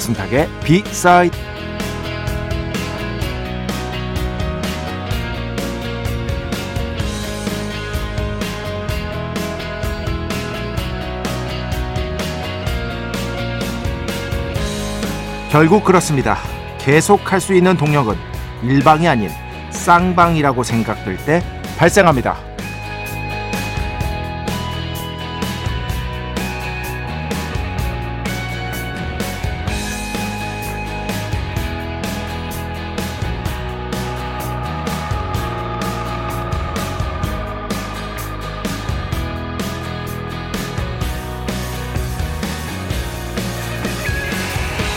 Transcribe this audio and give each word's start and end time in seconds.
배순탁의 0.00 0.48
비사이드 0.64 1.36
결국 15.50 15.84
그렇습니다. 15.84 16.38
계속할 16.78 17.40
수 17.40 17.54
있는 17.54 17.76
동력은 17.76 18.14
일방이 18.62 19.06
아닌 19.06 19.28
쌍방이라고 19.70 20.62
생각될 20.62 21.18
때 21.26 21.42
발생합니다. 21.76 22.49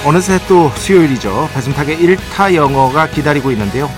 어느새 0.05 0.37
또 0.49 0.69
수요일이죠. 0.75 1.49
배순탁의 1.53 1.97
1타 1.97 2.53
영어가 2.53 3.07
기다리고 3.07 3.51
있는데요. 3.51 3.89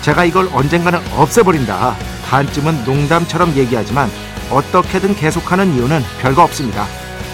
제가 0.00 0.24
이걸 0.24 0.48
언젠가는 0.52 0.98
없애버린다. 1.16 1.94
반쯤은 2.30 2.84
농담처럼 2.84 3.54
얘기하지만 3.54 4.08
어떻게든 4.50 5.14
계속하는 5.16 5.74
이유는 5.74 6.00
별거 6.22 6.42
없습니다. 6.44 6.86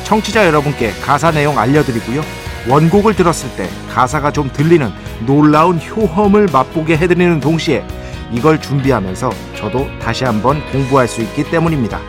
청취자 0.04 0.44
여러분께 0.46 0.90
가사 1.02 1.30
내용 1.30 1.56
알려드리고요. 1.58 2.22
원곡을 2.68 3.14
들었을 3.14 3.48
때 3.56 3.70
가사가 3.94 4.32
좀 4.32 4.50
들리는 4.52 4.90
놀라운 5.24 5.80
효험을 5.80 6.48
맛보게 6.52 6.96
해드리는 6.96 7.38
동시에 7.38 7.84
이걸 8.32 8.60
준비하면서 8.60 9.30
저도 9.56 9.88
다시 10.02 10.24
한번 10.24 10.60
공부할 10.72 11.06
수 11.06 11.22
있기 11.22 11.44
때문입니다. 11.44 12.00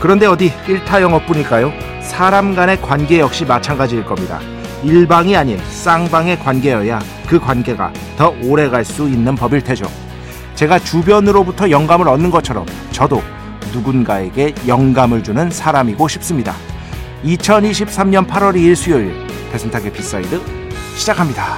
그런데 0.00 0.26
어디 0.26 0.52
1타 0.66 1.00
영어뿐일까요? 1.00 1.72
사람 2.02 2.54
간의 2.54 2.82
관계 2.82 3.20
역시 3.20 3.46
마찬가지일 3.46 4.04
겁니다. 4.04 4.38
일방이 4.82 5.36
아닌 5.36 5.58
쌍방의 5.58 6.38
관계여야 6.40 7.00
그 7.28 7.38
관계가 7.40 7.92
더 8.16 8.34
오래 8.44 8.68
갈 8.68 8.84
수 8.84 9.08
있는 9.08 9.34
법일 9.34 9.62
테죠. 9.62 9.86
제가 10.54 10.78
주변으로부터 10.78 11.70
영감을 11.70 12.08
얻는 12.08 12.30
것처럼 12.30 12.66
저도 12.92 13.22
누군가에게 13.72 14.54
영감을 14.66 15.22
주는 15.22 15.50
사람이고 15.50 16.06
싶습니다. 16.08 16.54
2023년 17.24 18.26
8월 18.28 18.54
2일 18.54 18.76
수요일 18.76 19.26
배순탁의 19.52 19.92
B 19.92 20.02
side 20.02 20.40
시작합니다. 20.96 21.56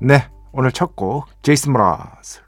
네, 0.00 0.28
오늘 0.52 0.72
첫 0.72 0.94
곡 0.94 1.26
제이슨 1.42 1.72
브라스 1.72 2.40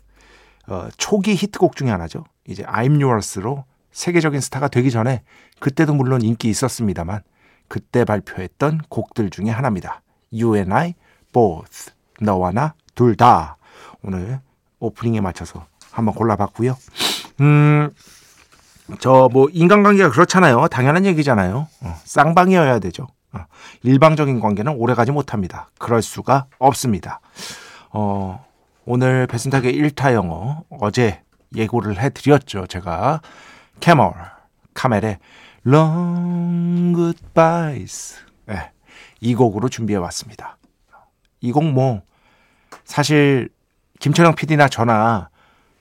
어, 0.68 0.88
초기 0.96 1.34
히트곡 1.34 1.76
중에 1.76 1.90
하나죠. 1.90 2.24
이제 2.48 2.64
I'm 2.64 3.00
Yours로 3.02 3.64
세계적인 3.92 4.40
스타가 4.40 4.68
되기 4.68 4.90
전에 4.90 5.22
그때도 5.60 5.94
물론 5.94 6.22
인기 6.22 6.48
있었습니다만 6.48 7.20
그때 7.68 8.04
발표했던 8.04 8.80
곡들 8.88 9.30
중에 9.30 9.50
하나입니다. 9.50 10.02
You 10.32 10.56
and 10.56 10.72
I 10.72 10.94
both 11.32 11.90
너와 12.20 12.50
나 12.52 12.74
둘 12.94 13.14
다 13.16 13.56
오늘 14.02 14.40
오프닝에 14.80 15.20
맞춰서 15.20 15.66
한번 15.92 16.14
골라봤고요. 16.14 16.76
음, 17.40 17.90
저 19.00 19.28
뭐 19.32 19.48
인간관계가 19.52 20.10
그렇잖아요. 20.10 20.66
당연한 20.68 21.04
얘기잖아요. 21.04 21.68
어, 21.82 21.94
쌍방이어야 22.04 22.78
되죠. 22.78 23.06
어, 23.32 23.44
일방적인 23.82 24.40
관계는 24.40 24.72
오래가지 24.76 25.12
못합니다. 25.12 25.68
그럴 25.78 26.00
수가 26.02 26.46
없습니다. 26.58 27.20
어, 27.90 28.44
오늘 28.86 29.26
배순탁의 29.26 29.74
1타 29.74 30.14
영어 30.14 30.62
어제 30.70 31.20
예고를 31.54 32.00
해드렸죠. 32.00 32.66
제가 32.66 33.20
캐멀 33.80 34.12
카멜의 34.74 35.18
Long 35.66 36.94
Goodbyes 36.94 38.16
네, 38.46 38.70
이 39.20 39.34
곡으로 39.34 39.68
준비해 39.68 39.98
왔습니다. 39.98 40.56
이 41.40 41.52
곡 41.52 41.64
뭐 41.64 42.02
사실 42.84 43.48
김철영 44.00 44.34
PD나 44.34 44.68
저나 44.68 45.28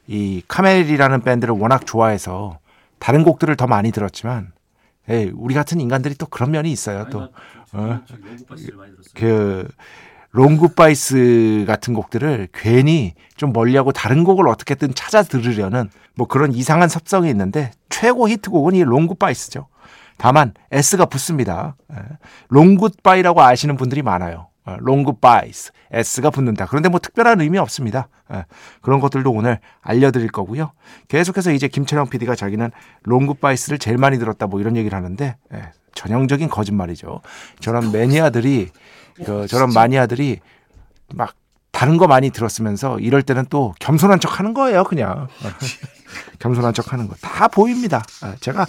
이 0.07 0.41
카멜이라는 0.47 1.21
밴드를 1.21 1.53
워낙 1.55 1.85
좋아해서 1.85 2.59
다른 2.99 3.23
곡들을 3.23 3.55
더 3.55 3.67
많이 3.67 3.91
들었지만 3.91 4.51
에이, 5.09 5.31
우리 5.35 5.53
같은 5.53 5.79
인간들이 5.79 6.15
또 6.15 6.25
그런 6.25 6.51
면이 6.51 6.71
있어요. 6.71 7.05
또 7.09 7.29
어, 7.73 8.01
그 9.13 9.67
Long 10.31 10.76
Goodbyes 10.76 11.65
같은 11.67 11.93
곡들을 11.93 12.49
괜히 12.53 13.13
좀 13.35 13.53
멀리하고 13.53 13.91
다른 13.91 14.23
곡을 14.23 14.47
어떻게든 14.47 14.93
찾아 14.93 15.23
들으려는 15.23 15.89
뭐 16.15 16.27
그런 16.27 16.53
이상한 16.53 16.89
습성이 16.89 17.29
있는데 17.29 17.71
최고 17.89 18.27
히트곡은 18.29 18.75
이 18.75 18.83
Long 18.83 19.04
Goodbyes죠. 19.04 19.67
다만 20.17 20.53
S가 20.71 21.05
붙습니다. 21.05 21.75
Long 22.49 22.74
Goodbye라고 22.74 23.41
아시는 23.41 23.77
분들이 23.77 24.01
많아요. 24.01 24.47
Long 24.79 25.10
Goodbyes 25.10 25.71
S가 25.91 26.29
붙는다. 26.29 26.65
그런데 26.65 26.89
뭐 26.89 26.99
특별한 26.99 27.39
의미 27.39 27.57
없습니다. 27.57 28.09
그런 28.81 28.99
것들도 28.99 29.31
오늘 29.31 29.59
알려드릴 29.81 30.29
거고요. 30.29 30.71
계속해서 31.07 31.51
이제 31.51 31.67
김철영 31.67 32.09
PD가 32.09 32.35
자기는 32.35 32.71
롱굿바이스를 33.03 33.79
제일 33.79 33.97
많이 33.97 34.19
들었다 34.19 34.47
뭐 34.47 34.59
이런 34.59 34.75
얘기를 34.75 34.97
하는데 34.97 35.37
전형적인 35.93 36.49
거짓말이죠. 36.49 37.21
저런 37.59 37.91
매니아들이 37.91 38.69
그 39.25 39.47
저런 39.47 39.71
마니아들이 39.73 40.39
막 41.13 41.33
다른 41.71 41.97
거 41.97 42.07
많이 42.07 42.29
들었으면서 42.31 42.99
이럴 42.99 43.21
때는 43.23 43.45
또 43.49 43.73
겸손한 43.79 44.19
척 44.19 44.39
하는 44.39 44.53
거예요, 44.53 44.83
그냥. 44.83 45.27
겸손한 46.39 46.73
척 46.73 46.93
하는 46.93 47.07
거. 47.07 47.15
다 47.21 47.47
보입니다. 47.47 48.03
아, 48.21 48.35
제가 48.39 48.65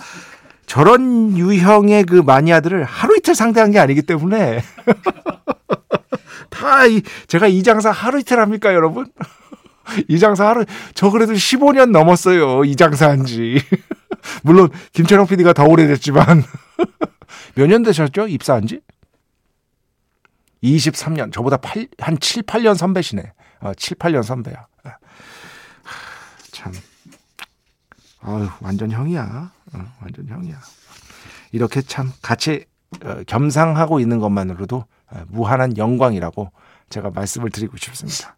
저런 0.67 1.37
유형의 1.37 2.05
그 2.05 2.17
마니아들을 2.17 2.85
하루 2.85 3.17
이틀 3.17 3.35
상대한 3.35 3.71
게 3.71 3.79
아니기 3.79 4.03
때문에 4.03 4.63
다 6.51 6.87
이, 6.87 7.03
제가 7.27 7.47
이 7.47 7.63
장사 7.63 7.91
하루 7.91 8.19
이틀 8.21 8.39
합니까, 8.41 8.75
여러분? 8.75 9.07
이 10.09 10.19
장사 10.19 10.49
하루, 10.49 10.65
저 10.95 11.11
그래도 11.11 11.33
15년 11.33 11.91
넘었어요. 11.91 12.65
이 12.65 12.77
장사 12.77 13.09
한 13.09 13.25
지. 13.25 13.63
물론, 14.43 14.69
김철영 14.93 15.27
PD가 15.27 15.53
더 15.55 15.65
오래됐지만. 15.65 16.45
몇 17.55 17.67
년 17.69 17.83
되셨죠? 17.83 18.29
입사한 18.29 18.67
지? 18.67 18.81
23년. 20.63 21.33
저보다 21.33 21.57
8, 21.59 21.89
한 21.99 22.19
7, 22.19 22.43
8년 22.43 22.77
선배시네. 22.77 23.33
어, 23.61 23.73
7, 23.75 23.97
8년 23.99 24.23
선배야. 24.23 24.67
하, 24.85 24.97
참. 26.53 26.73
아유, 28.21 28.49
완전 28.61 28.91
형이야. 28.91 29.53
어, 29.73 29.85
완전 30.01 30.27
형이야. 30.29 30.59
이렇게 31.53 31.83
참 31.83 32.13
같이 32.23 32.65
어, 33.05 33.23
겸상하고 33.27 34.01
있는 34.01 34.19
것만으로도 34.19 34.85
어, 35.11 35.23
무한한 35.29 35.77
영광이라고 35.77 36.51
제가 36.91 37.11
말씀을 37.11 37.51
드리고 37.51 37.77
싶습니다. 37.77 38.37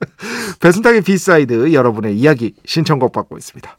배순탁의 0.60 1.00
B 1.02 1.16
side 1.16 1.72
여러분의 1.72 2.18
이야기 2.18 2.54
신청곡 2.64 3.12
받고 3.12 3.38
있습니다. 3.38 3.78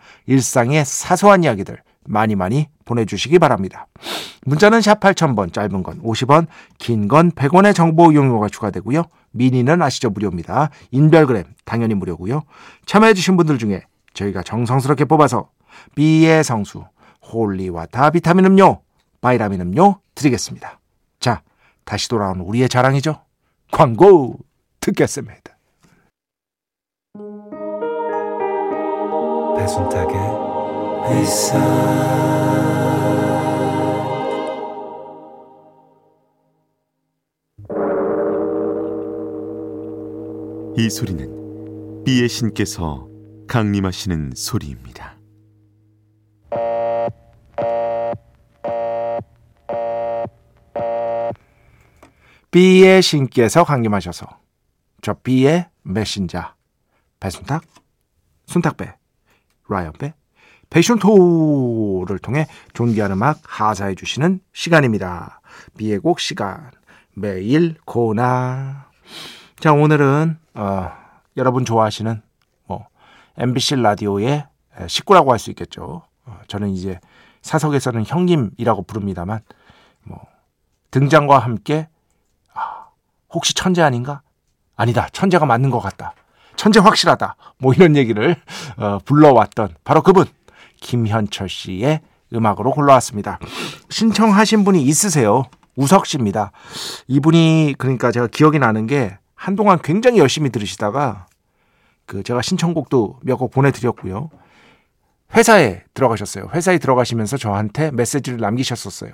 일상의 0.25 0.85
사소한 0.85 1.43
이야기들 1.43 1.77
많이 2.05 2.35
많이 2.35 2.67
보내주시기 2.85 3.39
바랍니다. 3.39 3.87
문자는 4.43 4.81
샵 4.81 4.99
8000번, 4.99 5.53
짧은 5.53 5.83
건 5.83 6.01
50원, 6.01 6.47
긴 6.79 7.07
건 7.07 7.31
100원의 7.31 7.75
정보 7.75 8.11
이용료가 8.11 8.49
추가되고요. 8.49 9.03
미니는 9.31 9.81
아시죠? 9.81 10.09
무료입니다. 10.09 10.71
인별그램 10.89 11.43
당연히 11.63 11.93
무료고요. 11.93 12.41
참여해주신 12.85 13.37
분들 13.37 13.59
중에 13.59 13.83
저희가 14.13 14.41
정성스럽게 14.43 15.05
뽑아서 15.05 15.49
B의 15.95 16.43
성수, 16.43 16.83
홀리와타 17.31 18.09
비타민 18.09 18.45
음료, 18.45 18.81
바이라민 19.21 19.61
음료 19.61 19.99
드리겠습니다. 20.15 20.79
자, 21.19 21.43
다시 21.85 22.09
돌아온 22.09 22.39
우리의 22.39 22.67
자랑이죠. 22.67 23.21
광고 23.71 24.37
듣겠습니다. 24.81 25.55
배순탁의 29.61 30.15
회사 31.05 31.55
이 40.75 40.89
소리는 40.89 42.03
비의 42.03 42.27
신께서 42.27 43.07
강림하시는 43.47 44.31
소리입니다. 44.35 45.19
B의 52.49 53.03
신께서 53.03 53.63
강림하셔서 53.63 54.25
저 55.03 55.13
B의 55.21 55.69
메신저 55.83 56.55
배순탁, 57.19 57.63
순탁배, 58.47 59.00
라이언배, 59.71 60.13
패션토를 60.69 62.19
통해 62.19 62.47
존귀한 62.73 63.11
음악 63.11 63.39
하사해 63.43 63.95
주시는 63.95 64.39
시간입니다. 64.53 65.41
B의 65.77 65.99
곡 65.99 66.19
시간 66.19 66.71
매일 67.13 67.75
고나 67.85 68.89
자 69.59 69.73
오늘은 69.73 70.37
어, 70.53 70.91
여러분 71.37 71.65
좋아하시는 71.65 72.21
뭐 72.67 72.87
MBC 73.37 73.75
라디오의 73.77 74.45
식구라고 74.87 75.31
할 75.31 75.39
수 75.39 75.49
있겠죠. 75.51 76.03
어, 76.25 76.39
저는 76.47 76.69
이제 76.69 76.99
사석에서는 77.41 78.05
형님이라고 78.05 78.83
부릅니다만 78.83 79.41
뭐 80.03 80.19
등장과 80.91 81.39
함께 81.39 81.87
아, 82.53 82.87
혹시 83.29 83.53
천재 83.53 83.81
아닌가? 83.81 84.21
아니다. 84.75 85.07
천재가 85.11 85.45
맞는 85.45 85.69
것 85.69 85.79
같다. 85.79 86.13
천재 86.55 86.79
확실하다. 86.79 87.35
뭐 87.57 87.73
이런 87.73 87.95
얘기를 87.95 88.35
어, 88.77 88.99
불러왔던 89.05 89.75
바로 89.83 90.01
그분 90.01 90.25
김현철 90.79 91.49
씨의 91.49 92.01
음악으로 92.33 92.71
골라왔습니다. 92.71 93.39
신청하신 93.89 94.63
분이 94.63 94.81
있으세요. 94.83 95.43
우석 95.75 96.05
씨입니다. 96.05 96.51
이분이 97.07 97.75
그러니까 97.77 98.11
제가 98.11 98.27
기억이 98.27 98.59
나는 98.59 98.87
게 98.87 99.17
한동안 99.35 99.79
굉장히 99.81 100.19
열심히 100.19 100.49
들으시다가 100.49 101.25
그 102.05 102.23
제가 102.23 102.41
신청곡도 102.41 103.19
몇 103.23 103.37
곡 103.37 103.51
보내드렸고요. 103.51 104.29
회사에 105.33 105.83
들어가셨어요. 105.93 106.49
회사에 106.53 106.77
들어가시면서 106.77 107.37
저한테 107.37 107.91
메시지를 107.91 108.39
남기셨었어요. 108.39 109.13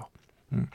음. 0.54 0.68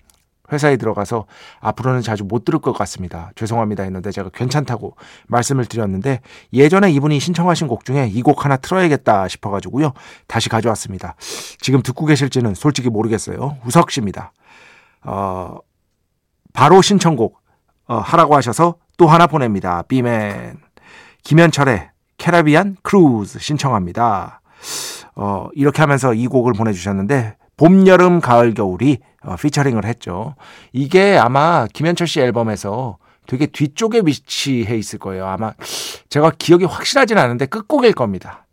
회사에 0.53 0.77
들어가서 0.77 1.27
앞으로는 1.61 2.03
자주 2.03 2.25
못 2.25 2.45
들을 2.45 2.59
것 2.61 2.73
같습니다. 2.73 3.31
죄송합니다 3.35 3.83
했는데 3.83 4.11
제가 4.11 4.31
괜찮다고 4.31 4.97
말씀을 5.29 5.65
드렸는데 5.65 6.21
예전에 6.53 6.91
이분이 6.91 7.19
신청하신 7.21 7.69
곡 7.69 7.85
중에 7.85 8.09
이 8.13 8.23
곡 8.23 8.45
하나 8.45 8.57
틀어야겠다 8.57 9.27
싶어가지고요. 9.29 9.93
다시 10.29 10.49
가져왔습니다. 10.49 11.17
지금 11.61 11.83
듣고 11.83 12.07
계실지는 12.07 12.55
솔직히 12.55 12.89
모르겠어요. 12.91 13.57
우석 13.65 13.91
씨입니다. 13.91 14.33
어, 15.05 15.57
바로 16.53 16.83
신청곡 16.83 17.41
어, 17.89 17.97
하라고 17.97 18.37
하셔서 18.37 18.77
또 18.97 19.09
하나 19.09 19.27
보냅니다. 19.27 19.83
비맨. 19.89 20.59
김현철의 21.25 21.91
캐러비안 22.19 22.77
크루즈 22.83 23.39
신청합니다. 23.41 24.41
어, 25.17 25.49
이렇게 25.55 25.81
하면서 25.83 26.15
이 26.15 26.27
곡을 26.27 26.53
보내주셨는데 26.53 27.37
봄, 27.57 27.87
여름, 27.87 28.21
가을, 28.21 28.55
겨울이 28.55 28.99
어, 29.25 29.37
피처링을 29.37 29.85
했죠. 29.85 30.35
이게 30.73 31.17
아마 31.17 31.67
김현철 31.73 32.07
씨 32.07 32.21
앨범에서 32.21 32.99
되게 33.27 33.47
뒤쪽에 33.47 34.03
위치해 34.05 34.77
있을 34.77 34.99
거예요. 34.99 35.27
아마 35.27 35.55
제가 36.09 36.33
기억이 36.37 36.65
확실하진 36.65 37.19
않은데 37.19 37.47
끝곡일 37.47 37.93
겁니다. 37.93 38.47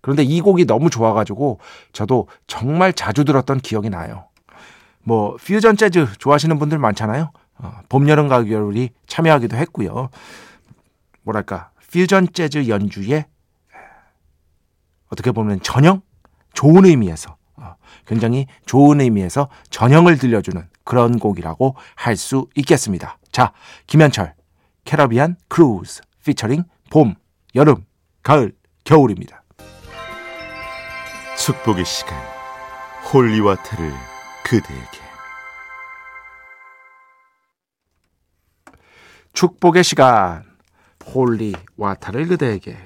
그런데 0.00 0.22
이 0.22 0.40
곡이 0.40 0.64
너무 0.64 0.90
좋아가지고 0.90 1.60
저도 1.92 2.28
정말 2.46 2.92
자주 2.92 3.24
들었던 3.24 3.58
기억이 3.60 3.90
나요. 3.90 4.28
뭐 5.02 5.36
퓨전 5.36 5.76
재즈 5.76 6.06
좋아하시는 6.18 6.58
분들 6.58 6.78
많잖아요. 6.78 7.30
어, 7.58 7.72
봄, 7.88 8.08
여름, 8.08 8.28
가을, 8.28 8.46
겨울이 8.46 8.90
참여하기도 9.06 9.56
했고요. 9.56 10.10
뭐랄까 11.22 11.70
퓨전 11.90 12.32
재즈 12.32 12.68
연주에 12.68 13.26
어떻게 15.08 15.32
보면 15.32 15.60
전형 15.62 16.02
좋은 16.52 16.84
의미에서 16.84 17.32
어, 17.32 17.37
굉장히 18.08 18.46
좋은 18.66 19.00
의미에서 19.00 19.48
전형을 19.70 20.18
들려주는 20.18 20.68
그런 20.82 21.18
곡이라고 21.18 21.76
할 21.94 22.16
수 22.16 22.48
있겠습니다. 22.56 23.18
자, 23.30 23.52
김현철 23.86 24.34
캐러비안 24.84 25.36
크루즈 25.48 26.00
피처링 26.24 26.64
봄, 26.90 27.14
여름, 27.54 27.84
가을, 28.22 28.52
겨울입니다. 28.84 29.44
축복의 31.36 31.84
시간 31.84 32.18
holy 33.12 33.37
water를 33.37 33.92
그대에게 34.44 34.98
축복의 39.34 39.84
시간 39.84 40.44
holy 41.14 41.54
water를 41.76 42.26
그대에게 42.26 42.76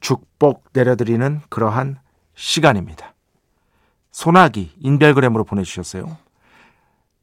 축복 0.00 0.64
내려드리는 0.74 1.40
그러한 1.48 1.98
시간입니다. 2.34 3.13
소나기 4.14 4.72
인별그램으로 4.78 5.42
보내주셨어요. 5.42 6.16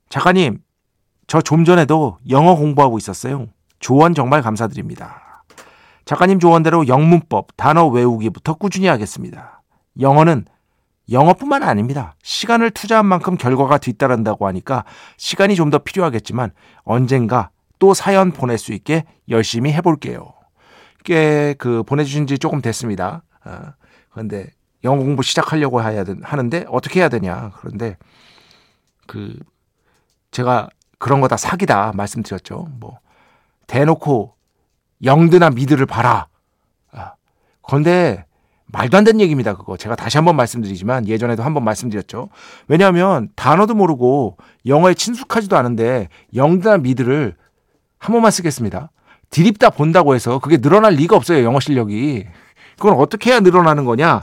작가님, 0.09 0.61
저 1.25 1.39
좀 1.41 1.63
전에도 1.63 2.17
영어 2.29 2.55
공부하고 2.55 2.97
있었어요. 2.97 3.47
조언 3.79 4.13
정말 4.13 4.41
감사드립니다. 4.41 5.45
작가님 6.03 6.39
조언대로 6.39 6.89
영문법, 6.89 7.55
단어 7.55 7.87
외우기부터 7.87 8.55
꾸준히 8.55 8.87
하겠습니다. 8.87 9.61
영어는 10.01 10.45
영어뿐만 11.09 11.63
아닙니다. 11.63 12.15
시간을 12.23 12.71
투자한 12.71 13.05
만큼 13.05 13.37
결과가 13.37 13.77
뒤따른다고 13.77 14.45
하니까 14.47 14.83
시간이 15.15 15.55
좀 15.55 15.69
더 15.69 15.77
필요하겠지만 15.77 16.51
언젠가 16.83 17.51
또 17.79 17.93
사연 17.93 18.33
보낼 18.33 18.57
수 18.57 18.73
있게 18.73 19.05
열심히 19.29 19.71
해볼게요. 19.71 20.33
꽤 21.05 21.55
그 21.57 21.83
보내주신 21.83 22.27
지 22.27 22.37
조금 22.37 22.61
됐습니다. 22.61 23.23
어, 23.45 23.73
그런데 24.09 24.47
영어 24.83 25.01
공부 25.03 25.23
시작하려고 25.23 25.81
해야 25.81 26.03
하는데 26.23 26.65
어떻게 26.69 26.99
해야 26.99 27.09
되냐. 27.09 27.51
그런데 27.59 27.97
그 29.07 29.37
제가 30.31 30.69
그런 30.97 31.21
거 31.21 31.27
다 31.27 31.37
사기다 31.37 31.93
말씀드렸죠. 31.95 32.67
뭐 32.79 32.99
대놓고 33.67 34.33
영드나 35.03 35.49
미드를 35.49 35.85
봐라. 35.85 36.27
아, 36.91 37.13
그런데 37.61 38.25
말도 38.67 38.97
안 38.97 39.03
되는 39.03 39.19
얘기입니다. 39.19 39.55
그거 39.55 39.75
제가 39.77 39.95
다시 39.95 40.17
한번 40.17 40.35
말씀드리지만 40.35 41.07
예전에도 41.07 41.43
한번 41.43 41.63
말씀드렸죠. 41.63 42.29
왜냐하면 42.67 43.29
단어도 43.35 43.73
모르고 43.75 44.37
영어에 44.65 44.93
친숙하지도 44.93 45.57
않은데 45.57 46.07
영드나 46.35 46.77
미드를 46.77 47.35
한 47.97 48.13
번만 48.13 48.31
쓰겠습니다. 48.31 48.91
디립다 49.29 49.71
본다고 49.71 50.15
해서 50.15 50.39
그게 50.39 50.57
늘어날 50.57 50.93
리가 50.93 51.15
없어요. 51.15 51.43
영어 51.43 51.59
실력이. 51.59 52.25
그건 52.77 52.93
어떻게 52.97 53.31
해야 53.31 53.39
늘어나는 53.39 53.85
거냐? 53.85 54.21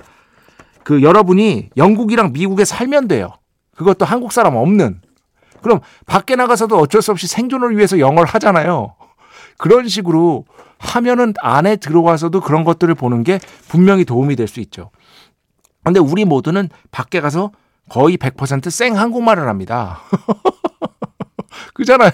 그 0.88 1.02
여러분이 1.02 1.68
영국이랑 1.76 2.32
미국에 2.32 2.64
살면 2.64 3.08
돼요. 3.08 3.34
그것도 3.76 4.06
한국 4.06 4.32
사람 4.32 4.56
없는. 4.56 5.02
그럼 5.60 5.80
밖에 6.06 6.34
나가서도 6.34 6.78
어쩔 6.78 7.02
수 7.02 7.10
없이 7.10 7.26
생존을 7.26 7.76
위해서 7.76 7.98
영어를 7.98 8.26
하잖아요. 8.30 8.94
그런 9.58 9.86
식으로 9.86 10.46
하면은 10.78 11.34
안에 11.42 11.76
들어와서도 11.76 12.40
그런 12.40 12.64
것들을 12.64 12.94
보는 12.94 13.22
게 13.22 13.38
분명히 13.68 14.06
도움이 14.06 14.34
될 14.34 14.48
수 14.48 14.60
있죠. 14.60 14.90
근데 15.84 16.00
우리 16.00 16.24
모두는 16.24 16.70
밖에 16.90 17.20
가서 17.20 17.52
거의 17.90 18.16
100%생 18.16 18.96
한국말을 18.96 19.46
합니다. 19.46 20.00
그잖아요. 21.74 22.12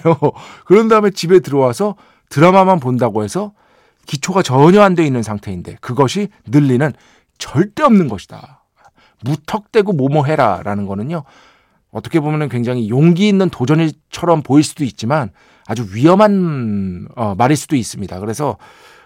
그런 0.65 0.89
다음에 0.89 1.11
집에 1.11 1.39
들어와서 1.39 1.95
드라마만 2.27 2.81
본다고 2.81 3.23
해서 3.23 3.53
기초가 4.05 4.41
전혀 4.41 4.81
안 4.81 4.95
돼 4.95 5.05
있는 5.05 5.23
상태인데 5.23 5.77
그것이 5.79 6.27
늘리는 6.45 6.91
절대 7.37 7.83
없는 7.83 8.09
것이다. 8.09 8.54
무턱대고 9.25 9.93
뭐뭐 9.93 10.25
해라라는 10.25 10.85
거는요. 10.85 11.23
어떻게 11.91 12.19
보면 12.19 12.49
굉장히 12.49 12.89
용기 12.89 13.27
있는 13.27 13.49
도전일처럼 13.49 14.43
보일 14.43 14.63
수도 14.63 14.83
있지만 14.83 15.31
아주 15.67 15.87
위험한 15.93 17.07
어, 17.15 17.35
말일 17.35 17.57
수도 17.57 17.75
있습니다. 17.75 18.19
그래서 18.19 18.57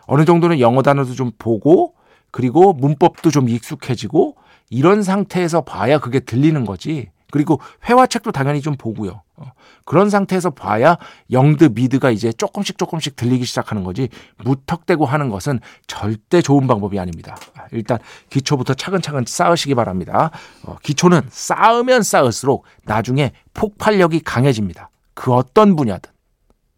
어느 0.05 0.25
정도는 0.25 0.59
영어 0.59 0.81
단어도 0.81 1.13
좀 1.13 1.31
보고 1.37 1.93
그리고 2.31 2.73
문법도 2.73 3.29
좀 3.31 3.47
익숙해지고 3.49 4.35
이런 4.69 5.03
상태에서 5.03 5.61
봐야 5.61 5.99
그게 5.99 6.19
들리는 6.19 6.65
거지. 6.65 7.09
그리고 7.31 7.59
회화책도 7.87 8.31
당연히 8.31 8.61
좀 8.61 8.75
보고요. 8.75 9.21
어, 9.35 9.51
그런 9.85 10.09
상태에서 10.09 10.49
봐야 10.49 10.97
영드 11.31 11.69
미드가 11.73 12.11
이제 12.11 12.31
조금씩 12.33 12.77
조금씩 12.77 13.15
들리기 13.15 13.45
시작하는 13.45 13.83
거지 13.83 14.09
무턱대고 14.43 15.05
하는 15.05 15.29
것은 15.29 15.59
절대 15.87 16.41
좋은 16.41 16.67
방법이 16.67 16.99
아닙니다. 16.99 17.37
일단 17.71 17.99
기초부터 18.29 18.73
차근차근 18.73 19.25
쌓으시기 19.27 19.75
바랍니다. 19.75 20.31
어, 20.63 20.75
기초는 20.83 21.21
쌓으면 21.29 22.03
쌓을수록 22.03 22.65
나중에 22.83 23.31
폭발력이 23.53 24.21
강해집니다. 24.21 24.89
그 25.13 25.33
어떤 25.33 25.75
분야든. 25.75 26.11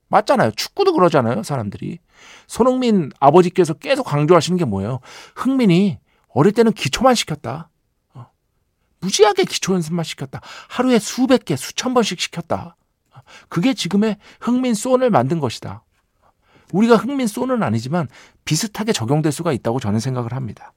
맞잖아요. 0.10 0.52
축구도 0.52 0.94
그러잖아요. 0.94 1.42
사람들이. 1.44 2.00
손흥민 2.48 3.12
아버지께서 3.20 3.74
계속 3.74 4.04
강조하시는 4.04 4.58
게 4.58 4.66
뭐예요? 4.66 5.00
흥민이 5.36 6.00
어릴 6.34 6.52
때는 6.52 6.74
기초만 6.74 7.16
시켰다. 7.16 7.70
무지하게 9.02 9.44
기초 9.44 9.74
연습만 9.74 10.04
시켰다. 10.04 10.42
하루에 10.70 11.00
수백 11.00 11.46
개, 11.46 11.56
수천 11.56 11.94
번씩 11.94 12.20
시켰다. 12.20 12.76
그게 13.50 13.74
지금의 13.74 14.18
흥민 14.40 14.74
쏜을 14.74 15.10
만든 15.10 15.40
것이다. 15.40 15.84
우리가 16.72 16.96
흥민 16.96 17.28
쏜은 17.28 17.64
아니지만 17.64 18.08
비슷하게 18.46 18.94
적용될 18.94 19.32
수가 19.32 19.52
있다고 19.52 19.80
저는 19.80 20.00
생각을 20.00 20.34
합니다. 20.34 20.74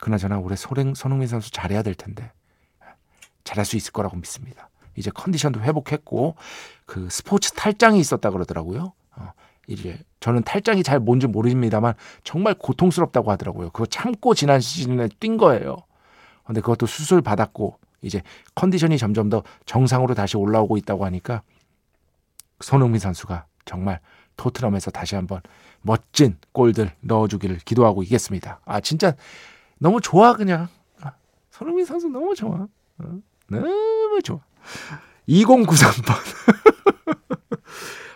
그나저나 0.00 0.38
올해 0.38 0.56
소랭, 0.56 0.94
손흥민 0.94 1.28
선수 1.28 1.50
잘해야 1.50 1.82
될 1.82 1.94
텐데 1.94 2.32
잘할 3.44 3.66
수 3.66 3.76
있을 3.76 3.92
거라고 3.92 4.16
믿습니다. 4.16 4.70
이제 4.96 5.10
컨디션도 5.10 5.60
회복했고 5.60 6.36
그 6.86 7.08
스포츠 7.10 7.52
탈장이 7.52 8.00
있었다 8.00 8.30
그러더라고요. 8.30 8.92
어, 9.16 9.32
이제 9.66 9.98
저는 10.20 10.42
탈장이 10.42 10.82
잘 10.82 10.98
뭔지 10.98 11.26
모릅니다만 11.26 11.94
정말 12.24 12.54
고통스럽다고 12.54 13.30
하더라고요. 13.30 13.70
그거 13.70 13.86
참고 13.86 14.34
지난 14.34 14.60
시즌에 14.60 15.08
뛴 15.20 15.36
거예요. 15.36 15.76
근데 16.44 16.60
그것도 16.60 16.86
수술 16.86 17.22
받았고 17.22 17.78
이제 18.02 18.22
컨디션이 18.54 18.98
점점 18.98 19.28
더 19.28 19.42
정상으로 19.66 20.14
다시 20.14 20.36
올라오고 20.36 20.76
있다고 20.78 21.04
하니까 21.04 21.42
손흥민 22.60 22.98
선수가 22.98 23.46
정말 23.64 24.00
토트넘에서 24.36 24.90
다시 24.90 25.14
한번 25.14 25.40
멋진 25.82 26.36
골들 26.52 26.92
넣어주기를 27.00 27.58
기도하고 27.58 28.02
있겠습니다. 28.04 28.60
아 28.64 28.80
진짜 28.80 29.14
너무 29.78 30.00
좋아 30.00 30.34
그냥 30.34 30.68
아, 31.00 31.12
손흥민 31.50 31.84
선수 31.84 32.08
너무 32.08 32.34
좋아 32.34 32.56
어, 32.56 32.68
너무 33.48 34.20
좋아 34.22 34.40
2093번 35.28 36.14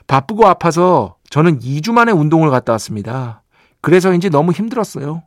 바쁘고 0.06 0.46
아파서 0.46 1.16
저는 1.30 1.60
2주 1.60 1.92
만에 1.92 2.12
운동을 2.12 2.50
갔다 2.50 2.72
왔습니다. 2.72 3.42
그래서인지 3.80 4.30
너무 4.30 4.52
힘들었어요. 4.52 5.22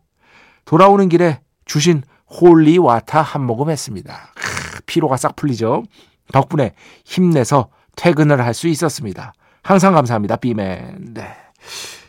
돌아오는 0.66 1.10
길에 1.10 1.42
주신 1.66 2.04
holy 2.30 2.78
water 2.78 3.22
한 3.22 3.44
모금 3.46 3.70
했습니다. 3.70 4.32
크, 4.36 4.82
피로가 4.86 5.18
싹 5.18 5.36
풀리죠. 5.36 5.84
덕분에 6.34 6.74
힘내서 7.06 7.70
퇴근을 7.96 8.44
할 8.44 8.54
수 8.54 8.68
있었습니다. 8.68 9.34
항상 9.64 9.94
감사합니다. 9.94 10.36
비맨. 10.38 11.14
네. 11.14 11.28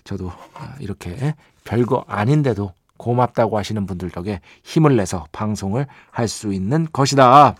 저도 0.04 0.32
아, 0.54 0.74
이렇게 0.80 1.34
별거 1.64 2.04
아닌데도 2.08 2.72
고맙다고 2.96 3.56
하시는 3.58 3.86
분들 3.86 4.10
덕에 4.10 4.40
힘을 4.64 4.96
내서 4.96 5.26
방송을 5.32 5.86
할 6.10 6.26
수 6.28 6.52
있는 6.52 6.88
것이다. 6.92 7.54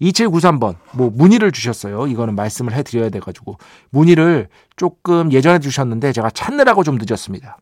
2793번, 0.00 0.76
뭐, 0.92 1.10
문의를 1.10 1.50
주셨어요. 1.52 2.06
이거는 2.06 2.34
말씀을 2.34 2.72
해드려야 2.74 3.10
돼가지고. 3.10 3.58
문의를 3.90 4.48
조금 4.76 5.32
예전에 5.32 5.58
주셨는데 5.60 6.12
제가 6.12 6.30
찾느라고 6.30 6.84
좀 6.84 6.98
늦었습니다. 7.00 7.58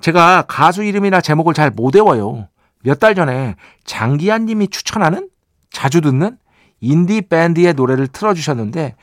제가 0.00 0.42
가수 0.48 0.82
이름이나 0.82 1.20
제목을 1.20 1.54
잘 1.54 1.70
못 1.70 1.94
외워요. 1.94 2.48
몇 2.82 2.98
달 2.98 3.14
전에 3.14 3.56
장기한 3.84 4.46
님이 4.46 4.68
추천하는 4.68 5.28
자주 5.70 6.00
듣는 6.00 6.38
인디 6.80 7.20
밴드의 7.22 7.74
노래를 7.74 8.08
틀어주셨는데 8.08 8.94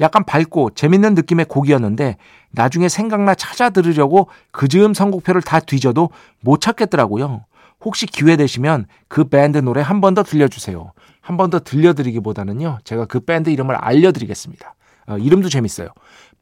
약간 0.00 0.24
밝고 0.24 0.70
재밌는 0.70 1.14
느낌의 1.14 1.46
곡이었는데 1.46 2.16
나중에 2.50 2.88
생각나 2.88 3.34
찾아 3.34 3.70
들으려고 3.70 4.28
그 4.50 4.68
즈음 4.68 4.94
선곡표를 4.94 5.42
다 5.42 5.60
뒤져도 5.60 6.10
못 6.40 6.60
찾겠더라고요. 6.60 7.44
혹시 7.84 8.06
기회 8.06 8.36
되시면 8.36 8.86
그 9.08 9.24
밴드 9.24 9.58
노래 9.58 9.82
한 9.82 10.00
번 10.00 10.14
더 10.14 10.22
들려주세요. 10.22 10.92
한 11.20 11.36
번 11.36 11.50
더 11.50 11.60
들려드리기보다는요. 11.60 12.78
제가 12.84 13.06
그 13.06 13.20
밴드 13.20 13.50
이름을 13.50 13.74
알려드리겠습니다. 13.74 14.74
어, 15.08 15.18
이름도 15.18 15.48
재밌어요. 15.48 15.88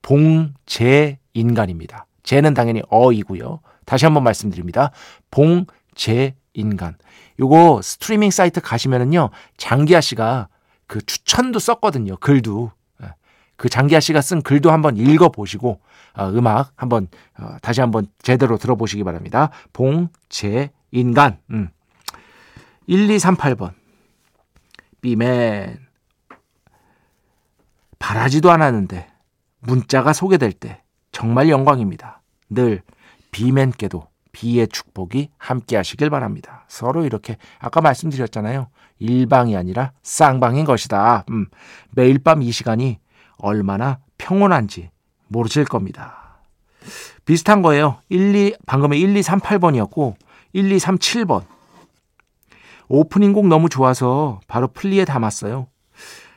봉제인간입니다. 0.02 2.06
제는 2.22 2.54
당연히 2.54 2.82
어이고요. 2.88 3.60
다시 3.84 4.04
한번 4.04 4.22
말씀드립니다. 4.24 4.92
봉제 5.30 6.34
인간. 6.54 6.96
요거 7.40 7.80
스트리밍 7.82 8.30
사이트 8.30 8.60
가시면은요, 8.60 9.30
장기하 9.56 10.00
씨가 10.00 10.48
그 10.86 11.00
추천도 11.00 11.58
썼거든요. 11.58 12.16
글도. 12.16 12.72
예. 13.02 13.14
그 13.56 13.68
장기하 13.68 14.00
씨가 14.00 14.20
쓴 14.20 14.42
글도 14.42 14.70
한번 14.70 14.96
읽어보시고, 14.96 15.80
어, 16.14 16.28
음악 16.30 16.72
한번, 16.76 17.08
어, 17.38 17.56
다시 17.62 17.80
한번 17.80 18.06
제대로 18.22 18.58
들어보시기 18.58 19.04
바랍니다. 19.04 19.50
봉제 19.72 20.70
인간. 20.90 21.38
음. 21.50 21.70
1238번. 22.88 23.72
비맨. 25.00 25.78
바라지도 27.98 28.50
않았는데, 28.50 29.08
문자가 29.60 30.12
소개될 30.12 30.52
때, 30.52 30.82
정말 31.12 31.48
영광입니다. 31.48 32.20
늘 32.50 32.82
비맨께도 33.30 34.11
비의 34.32 34.68
축복이 34.68 35.30
함께 35.38 35.76
하시길 35.76 36.10
바랍니다. 36.10 36.64
서로 36.68 37.04
이렇게 37.04 37.36
아까 37.58 37.80
말씀드렸잖아요. 37.80 38.68
일방이 38.98 39.56
아니라 39.56 39.92
쌍방인 40.02 40.64
것이다. 40.64 41.24
음, 41.30 41.46
매일 41.90 42.18
밤 42.18 42.42
이 42.42 42.50
시간이 42.50 42.98
얼마나 43.38 43.98
평온한지 44.18 44.90
모르실 45.28 45.64
겁니다. 45.64 46.38
비슷한 47.24 47.62
거예요. 47.62 47.98
1, 48.08 48.34
2, 48.34 48.56
방금의 48.66 49.00
1238번이었고 49.02 50.14
1237번. 50.54 51.44
오프닝 52.88 53.32
곡 53.32 53.46
너무 53.46 53.68
좋아서 53.68 54.40
바로 54.48 54.68
플리에 54.68 55.04
담았어요. 55.04 55.68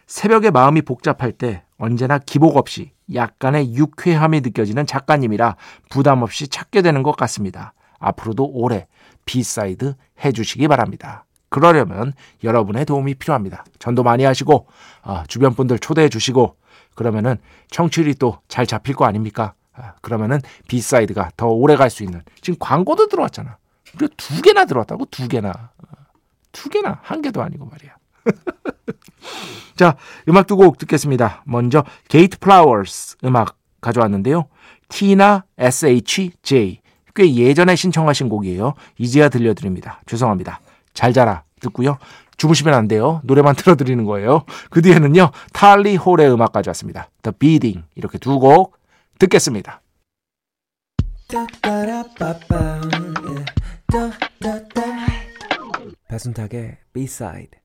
새벽에 0.08 0.52
마음이 0.52 0.84
복잡할 0.84 1.32
때 1.32 1.64
언제나 1.78 2.18
기복 2.20 2.58
없이 2.58 2.92
약간의 3.14 3.74
유쾌함이 3.74 4.42
느껴지는 4.42 4.86
작가님이라 4.86 5.58
부담 5.90 6.22
없이 6.22 6.48
찾게 6.48 6.82
되는 6.82 7.04
것 7.04 7.16
같습니다. 7.18 7.74
앞으로도 8.00 8.46
오래 8.46 8.88
B 9.26 9.40
side 9.40 9.96
해주시기 10.24 10.68
바랍니다. 10.68 11.26
그러려면 11.50 12.14
여러분의 12.44 12.86
도움이 12.86 13.16
필요합니다. 13.16 13.64
전도 13.80 14.04
많이 14.04 14.24
하시고 14.24 14.68
어, 15.04 15.24
주변 15.28 15.54
분들 15.56 15.80
초대해 15.80 16.10
주시고 16.10 16.58
그러면은 16.96 17.38
청취율이 17.72 18.16
또 18.16 18.40
잘 18.48 18.66
잡힐 18.66 18.96
거 18.96 19.06
아닙니까? 19.06 19.54
아, 19.74 19.94
그러면은 20.02 20.40
B 20.68 20.77
side가 20.77 21.32
더 21.38 21.48
오래 21.48 21.76
갈 21.76 21.90
수 21.90 22.04
있는 22.04 22.22
지금 22.42 22.58
광고도 22.60 23.08
들어왔잖아. 23.08 23.58
우리가 23.96 24.14
두 24.18 24.42
개나 24.42 24.66
들어왔다고 24.66 25.06
두 25.12 25.28
개나 25.28 25.50
어, 25.50 25.88
두 26.52 26.70
개나 26.70 27.00
한 27.04 27.22
개도 27.22 27.42
아니고 27.42 27.66
말이야. 27.66 27.96
자 29.76 29.98
음악 30.30 30.48
두 30.48 30.56
곡 30.58 30.78
듣겠습니다. 30.78 31.44
먼저 31.46 31.84
Gate 32.08 32.40
Flowers 32.40 33.18
음악 33.24 33.58
가져왔는데요. 33.82 34.48
티나 34.90 35.46
SHJ 35.58 36.82
꽤 37.16 37.34
예전에 37.34 37.76
신청하신 37.76 38.30
곡이에요. 38.30 38.74
이제야 38.98 39.30
들려드립니다. 39.30 40.02
죄송합니다. 40.06 40.60
잘 40.94 41.14
자라 41.14 41.44
듣고요. 41.62 41.98
주무시면 42.38 42.74
안 42.74 42.88
돼요. 42.88 43.22
노래만 43.24 43.56
틀어드리는 43.58 44.04
거예요. 44.06 44.44
그 44.70 44.82
뒤에는요. 44.82 45.32
Tally 45.54 45.96
Hall의 45.96 46.30
음악 46.32 46.52
가져왔습니다. 46.52 47.10
The 47.24 47.34
Bidding 47.38 47.84
이렇게 47.96 48.18
두 48.18 48.40
곡 48.40 48.78
듣겠습니다. 49.18 49.82
배순탁의 56.08 56.78
B-side 56.94 57.60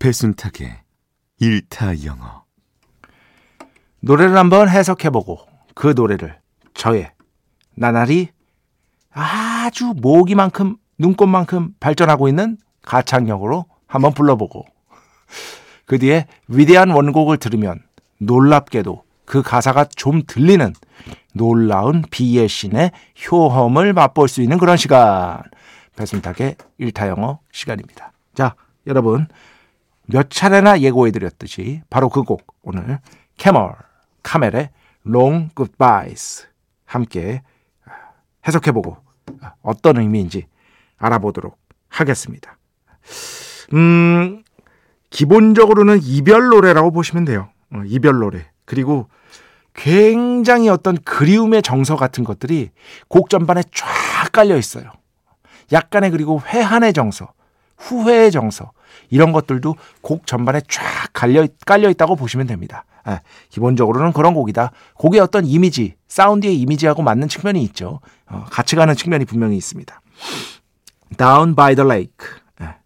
배순탁의 0.00 0.80
일타 1.40 2.04
영어 2.04 2.44
노래를 4.00 4.36
한번 4.36 4.68
해석해보고 4.68 5.38
그 5.74 5.92
노래를 5.94 6.38
저의 6.72 7.12
나날이 7.74 8.30
아주 9.12 9.92
모기만큼 9.96 10.78
눈꽃만큼 10.98 11.74
발전하고 11.80 12.28
있는 12.28 12.56
가창력으로 12.82 13.66
한번 13.86 14.14
불러보고 14.14 14.64
그 15.84 15.98
뒤에 15.98 16.26
위대한 16.48 16.90
원곡을 16.90 17.36
들으면 17.36 17.80
놀랍게도 18.18 19.04
그 19.26 19.42
가사가 19.42 19.84
좀 19.84 20.22
들리는 20.26 20.72
놀라운 21.34 22.02
비의 22.10 22.48
신의 22.48 22.90
효험을 23.30 23.92
맛볼 23.92 24.28
수 24.28 24.40
있는 24.40 24.58
그런 24.58 24.76
시간. 24.76 25.42
배순탁의 25.96 26.56
일타 26.78 27.08
영어 27.08 27.40
시간입니다. 27.52 28.12
자, 28.34 28.54
여러분. 28.86 29.28
몇 30.10 30.30
차례나 30.30 30.80
예고해드렸듯이 30.80 31.82
바로 31.90 32.08
그 32.08 32.22
곡 32.22 32.54
오늘 32.62 32.98
캐멀, 33.36 33.74
카멜의 34.22 34.70
Long 35.06 35.50
Goodbyes 35.54 36.46
함께 36.84 37.42
해석해보고 38.46 38.96
어떤 39.62 39.98
의미인지 39.98 40.46
알아보도록 40.98 41.58
하겠습니다. 41.88 42.58
음, 43.72 44.42
기본적으로는 45.10 46.00
이별 46.02 46.48
노래라고 46.48 46.90
보시면 46.90 47.24
돼요. 47.24 47.50
어, 47.72 47.82
이별 47.86 48.18
노래. 48.18 48.46
그리고 48.64 49.08
굉장히 49.74 50.68
어떤 50.68 50.96
그리움의 50.98 51.62
정서 51.62 51.96
같은 51.96 52.24
것들이 52.24 52.70
곡 53.08 53.30
전반에 53.30 53.62
쫙 53.72 53.86
깔려 54.32 54.56
있어요. 54.56 54.90
약간의 55.72 56.10
그리고 56.10 56.40
회한의 56.40 56.92
정서, 56.92 57.32
후회의 57.80 58.30
정서, 58.30 58.72
이런 59.08 59.32
것들도 59.32 59.74
곡 60.02 60.26
전반에 60.26 60.60
쫙 60.68 60.84
깔려, 61.12 61.46
깔려 61.66 61.90
있다고 61.90 62.14
보시면 62.16 62.46
됩니다. 62.46 62.84
아, 63.02 63.20
기본적으로는 63.48 64.12
그런 64.12 64.34
곡이다. 64.34 64.72
곡의 64.94 65.20
어떤 65.20 65.46
이미지, 65.46 65.96
사운드의 66.08 66.60
이미지하고 66.60 67.02
맞는 67.02 67.28
측면이 67.28 67.62
있죠. 67.64 68.00
어, 68.26 68.44
같이 68.50 68.76
가는 68.76 68.94
측면이 68.94 69.24
분명히 69.24 69.56
있습니다. 69.56 70.00
Down 71.16 71.54
by 71.54 71.74
the 71.74 71.88
lake. 71.88 72.28
아, 72.58 72.76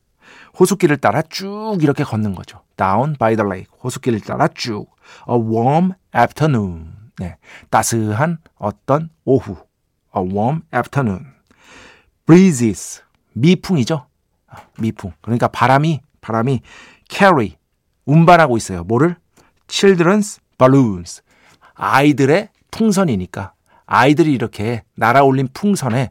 호수길을 0.58 0.98
따라 0.98 1.22
쭉 1.22 1.78
이렇게 1.82 2.04
걷는 2.04 2.34
거죠. 2.34 2.62
Down 2.76 3.16
by 3.18 3.36
the 3.36 3.46
lake. 3.46 3.72
호수길을 3.82 4.20
따라 4.20 4.48
쭉. 4.48 4.86
A 5.28 5.36
warm 5.36 5.92
afternoon. 6.16 6.92
네, 7.18 7.36
따스한 7.70 8.38
어떤 8.56 9.10
오후. 9.24 9.56
A 10.16 10.22
warm 10.22 10.62
afternoon. 10.72 11.26
breezes. 12.24 13.02
미풍이죠. 13.32 14.06
아, 14.56 14.66
미풍. 14.78 15.12
그러니까 15.20 15.48
바람이 15.48 16.00
바람이 16.20 16.60
carry 17.08 17.56
운반하고 18.06 18.56
있어요. 18.56 18.84
뭐를? 18.84 19.16
children's 19.68 20.38
balloons. 20.58 21.22
아이들의 21.74 22.48
풍선이니까 22.70 23.52
아이들이 23.86 24.32
이렇게 24.32 24.82
날아올린 24.96 25.48
풍선에 25.52 26.10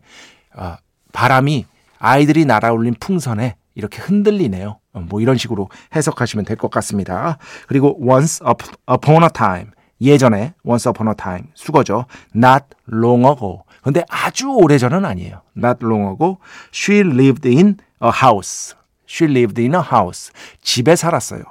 어, 0.55 0.75
바람이 1.11 1.65
아이들이 1.99 2.45
날아올린 2.45 2.95
풍선에 2.99 3.55
이렇게 3.75 4.01
흔들리네요. 4.01 4.79
어, 4.93 4.99
뭐 4.99 5.21
이런 5.21 5.37
식으로 5.37 5.69
해석하시면 5.95 6.45
될 6.45 6.57
것 6.57 6.69
같습니다. 6.71 7.37
그리고 7.67 7.97
once 7.99 8.43
upon 8.91 9.23
a 9.23 9.29
time 9.33 9.71
예전에 10.01 10.53
once 10.65 10.89
upon 10.89 11.07
a 11.07 11.13
time 11.15 11.47
수거죠. 11.55 12.05
not 12.35 12.65
long 12.91 13.25
ago. 13.25 13.63
근데 13.83 14.03
아주 14.09 14.49
오래전은 14.49 15.05
아니에요. 15.05 15.41
not 15.57 15.85
long 15.85 16.13
ago 16.13 16.37
she 16.73 17.01
lived 17.01 17.47
in 17.47 17.77
a 18.01 18.09
house. 18.09 18.75
she 19.07 19.29
lived 19.29 19.61
in 19.61 19.75
a 19.75 19.81
house. 19.81 20.31
집에 20.61 20.95
살았어요. 20.95 21.43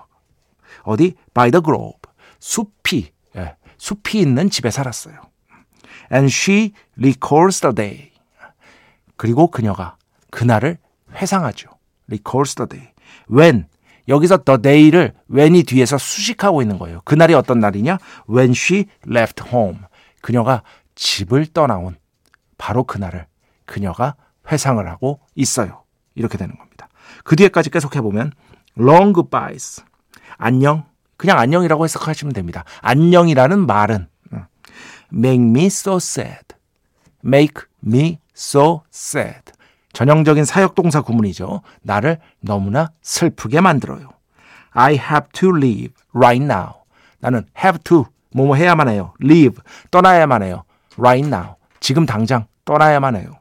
어디? 0.83 1.15
by 1.35 1.51
the 1.51 1.63
grove. 1.63 2.01
숲이 2.41 3.13
예, 3.37 3.57
숲이 3.77 4.21
있는 4.21 4.51
집에 4.51 4.71
살았어요. 4.71 5.15
And 6.11 6.27
she 6.27 6.73
recalls 6.99 7.61
the 7.61 7.75
day. 7.75 8.13
그리고 9.17 9.49
그녀가 9.49 9.97
그날을 10.31 10.79
회상하죠. 11.15 11.69
recalls 12.11 12.55
the 12.57 12.69
day. 12.69 12.93
when 13.31 13.67
여기서 14.09 14.39
the 14.39 14.61
day를 14.61 15.15
when이 15.31 15.63
뒤에서 15.63 15.99
수식하고 15.99 16.63
있는 16.63 16.79
거예요. 16.79 17.03
그날이 17.05 17.35
어떤 17.35 17.61
날이냐? 17.61 17.99
when 18.29 18.51
she 18.51 18.87
left 19.07 19.45
home. 19.53 19.79
그녀가 20.21 20.63
집을 20.95 21.47
떠나온 21.47 21.97
바로 22.63 22.85
그날을 22.85 23.27
그녀가 23.67 24.15
회상을 24.53 24.89
하고 24.89 25.19
있어요. 25.35 25.83
이렇게 26.15 26.39
되는 26.39 26.57
겁니다. 26.57 26.89
그 27.25 27.35
뒤에까지 27.35 27.71
계속 27.71 27.97
해 27.97 28.01
보면 28.01 28.31
long 28.79 29.13
goodbyes. 29.13 29.83
안녕. 30.39 30.85
그냥 31.17 31.41
안녕이라고 31.41 31.83
해석하시면 31.83 32.33
됩니다. 32.35 32.63
안녕이라는 32.81 33.67
말은 33.67 34.07
make 35.13 35.45
me 35.45 35.67
so 35.67 35.97
sad. 35.97 36.55
make 37.25 37.65
me 37.85 38.21
so 38.37 38.83
sad. 38.95 39.43
전형적인 39.93 40.45
사역동사 40.45 41.03
구문이죠. 41.03 41.63
나를 41.83 42.21
너무나 42.39 42.93
슬프게 43.03 43.61
만들어요. 43.61 44.09
I 44.71 44.95
have 44.95 45.31
to 45.33 45.49
leave 45.49 45.95
right 46.15 46.41
now. 46.41 46.75
나는 47.19 47.45
have 47.59 47.81
to 47.83 48.07
뭐뭐 48.31 48.55
해야만 48.55 48.89
해요. 48.89 49.15
leave 49.21 49.61
떠나야만 49.91 50.45
해요. 50.45 50.63
right 50.97 51.27
now 51.27 51.57
지금 51.81 52.07
당장 52.07 52.47
떠나야만 52.65 53.17
해요. 53.17 53.33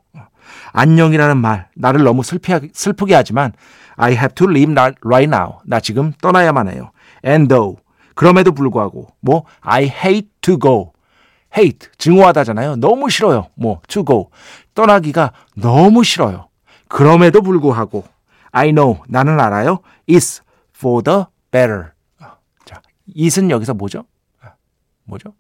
안녕이라는 0.74 1.38
말 1.38 1.70
나를 1.76 2.04
너무 2.04 2.24
슬피, 2.24 2.54
슬프게 2.74 3.16
하지만 3.16 3.54
I 3.96 4.14
have 4.14 4.34
to 4.36 4.50
leave 4.50 4.74
right 4.74 5.24
now. 5.24 5.60
나 5.66 5.80
지금 5.80 6.14
떠나야만 6.22 6.70
해요. 6.70 6.92
And 7.26 7.48
though 7.48 7.82
그럼에도 8.16 8.52
불구하고 8.52 9.08
뭐 9.20 9.46
I 9.62 9.84
hate 9.84 10.30
to 10.42 10.58
go. 10.60 10.94
hate 11.56 11.90
증오하다잖아요. 11.98 12.78
너무 12.78 13.10
싫어요. 13.10 13.48
뭐 13.56 13.82
to 13.88 14.06
go 14.06 14.30
떠나기가 14.74 15.34
너무 15.56 16.04
싫어요. 16.04 16.48
그럼에도 16.88 17.42
불구하고 17.42 18.06
I 18.52 18.70
know 18.72 19.02
나는 19.08 19.40
알아요. 19.40 19.80
is 20.10 20.42
for 20.76 21.04
the 21.04 21.26
better. 21.52 21.92
자, 22.66 22.82
it은 23.16 23.50
여기서 23.50 23.74
뭐죠? 23.74 24.06
뭐죠? 25.04 25.34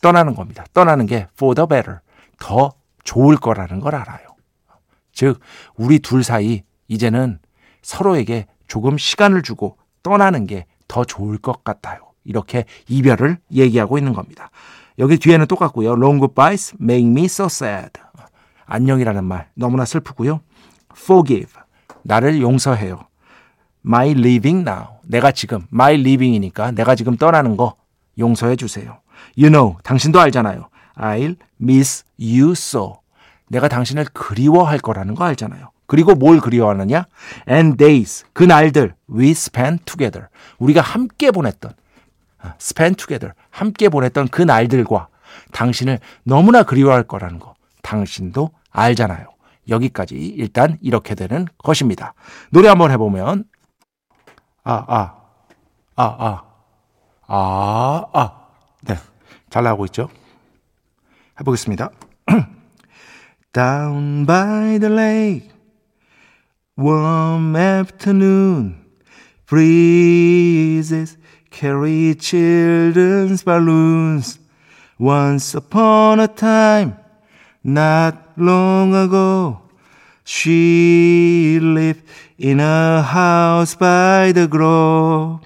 떠나는 0.00 0.34
겁니다. 0.34 0.64
떠나는 0.72 1.06
게 1.06 1.26
for 1.36 1.54
the 1.54 1.66
better. 1.68 2.00
더 2.38 2.72
좋을 3.04 3.36
거라는 3.36 3.80
걸 3.80 3.94
알아요. 3.94 4.26
즉, 5.12 5.38
우리 5.76 5.98
둘 6.00 6.24
사이 6.24 6.62
이제는 6.88 7.38
서로에게 7.82 8.46
조금 8.66 8.98
시간을 8.98 9.42
주고 9.42 9.78
떠나는 10.02 10.46
게 10.46 10.66
더 10.88 11.04
좋을 11.04 11.38
것 11.38 11.64
같아요. 11.64 12.12
이렇게 12.24 12.64
이별을 12.88 13.38
얘기하고 13.52 13.98
있는 13.98 14.12
겁니다. 14.12 14.50
여기 14.98 15.18
뒤에는 15.18 15.46
똑같고요. 15.46 15.92
Long 15.92 16.20
goodbyes 16.20 16.76
make 16.80 17.06
me 17.08 17.24
so 17.24 17.46
sad. 17.46 17.90
안녕이라는 18.66 19.24
말 19.24 19.48
너무나 19.54 19.84
슬프고요. 19.84 20.40
Forgive 20.96 21.52
나를 22.02 22.40
용서해요. 22.40 23.06
My 23.84 24.10
leaving 24.10 24.68
now 24.68 25.00
내가 25.02 25.32
지금 25.32 25.66
my 25.72 25.94
leaving이니까 25.94 26.70
내가 26.70 26.94
지금 26.94 27.16
떠나는 27.16 27.56
거 27.56 27.74
용서해 28.18 28.56
주세요. 28.56 29.00
You 29.36 29.50
know 29.50 29.76
당신도 29.82 30.20
알잖아요. 30.20 30.68
I'll 30.96 31.36
miss 31.60 32.04
you 32.18 32.52
so 32.52 33.00
내가 33.48 33.68
당신을 33.68 34.06
그리워할 34.12 34.78
거라는 34.78 35.14
거 35.14 35.24
알잖아요. 35.24 35.70
그리고 35.86 36.14
뭘 36.14 36.40
그리워하느냐? 36.40 37.06
And 37.48 37.76
days 37.76 38.24
그 38.32 38.44
날들 38.44 38.94
we 39.14 39.30
spent 39.30 39.84
together 39.84 40.28
우리가 40.58 40.80
함께 40.80 41.30
보냈던 41.30 41.72
spend 42.60 42.96
together 42.96 43.34
함께 43.50 43.88
보냈던 43.88 44.28
그 44.28 44.42
날들과 44.42 45.08
당신을 45.52 46.00
너무나 46.22 46.62
그리워할 46.62 47.02
거라는 47.02 47.38
거 47.38 47.54
당신도 47.82 48.50
알잖아요. 48.70 49.28
여기까지 49.68 50.14
일단 50.14 50.78
이렇게 50.82 51.14
되는 51.14 51.46
것입니다. 51.58 52.14
노래 52.50 52.68
한번 52.68 52.90
해보면 52.90 53.44
아, 54.64 54.84
아, 54.88 55.14
아, 55.96 56.04
아, 56.04 56.42
아, 57.26 58.06
아. 58.12 58.40
네, 58.82 58.96
잘 59.50 59.62
나오고 59.64 59.84
있죠? 59.86 60.08
해보겠습니다. 61.39 61.91
Down 63.53 64.25
by 64.25 64.77
the 64.77 64.89
lake, 64.89 65.49
warm 66.77 67.55
afternoon, 67.55 68.75
breezes 69.47 71.17
carry 71.49 72.13
children's 72.15 73.43
balloons. 73.43 74.37
Once 74.99 75.55
upon 75.55 76.19
a 76.19 76.27
time, 76.27 76.95
not 77.63 78.37
long 78.37 78.93
ago, 78.93 79.61
she 80.23 81.57
lived 81.59 82.03
in 82.37 82.59
a 82.59 83.01
house 83.01 83.75
by 83.75 84.31
the 84.31 84.47
grove, 84.47 85.41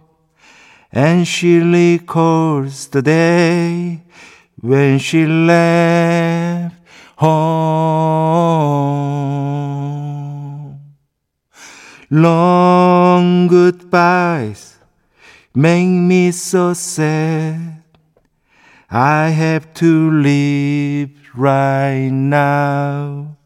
and 0.92 1.26
she 1.26 1.60
recalls 1.60 2.88
the 2.88 3.02
day 3.02 4.02
when 4.61 4.99
she 4.99 5.27
left 5.27 6.77
home. 7.17 7.39
Long 12.11 13.49
goodbyes 13.49 14.79
make 15.55 15.89
me 15.89 16.31
so 16.33 16.73
sad. 16.73 17.83
I 18.91 19.29
have 19.29 19.75
to 19.75 20.11
leave 20.11 21.11
right 21.35 22.09
now. 22.09 23.37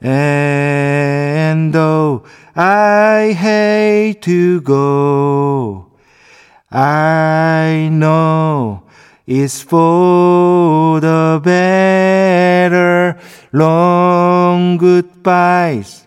And 0.00 1.72
though 1.72 2.24
I 2.54 3.32
hate 3.32 4.20
to 4.22 4.60
go, 4.60 5.85
I 6.70 7.88
know 7.92 8.82
it's 9.26 9.60
for 9.62 11.00
the 11.00 11.40
better. 11.42 13.18
Long 13.52 14.76
goodbyes 14.76 16.06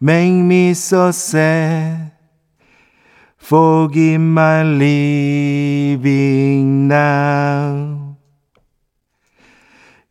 make 0.00 0.32
me 0.32 0.74
so 0.74 1.10
sad. 1.12 2.12
Forgive 3.36 4.20
my 4.20 4.62
living 4.62 6.08
now. 6.88 8.16